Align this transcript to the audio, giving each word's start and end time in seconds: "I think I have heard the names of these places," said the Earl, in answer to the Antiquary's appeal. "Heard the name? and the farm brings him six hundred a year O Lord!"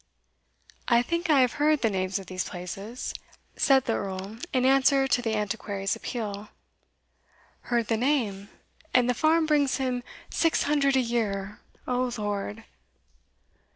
"I 0.87 1.03
think 1.03 1.29
I 1.29 1.41
have 1.41 1.51
heard 1.61 1.83
the 1.83 1.89
names 1.91 2.17
of 2.17 2.25
these 2.25 2.43
places," 2.49 3.13
said 3.55 3.85
the 3.85 3.93
Earl, 3.93 4.37
in 4.51 4.65
answer 4.65 5.07
to 5.07 5.21
the 5.21 5.35
Antiquary's 5.35 5.95
appeal. 5.95 6.49
"Heard 7.69 7.85
the 7.87 7.97
name? 7.97 8.49
and 8.95 9.07
the 9.07 9.13
farm 9.13 9.45
brings 9.45 9.77
him 9.77 10.01
six 10.31 10.63
hundred 10.63 10.95
a 10.95 11.01
year 11.01 11.59
O 11.87 12.11
Lord!" 12.17 12.63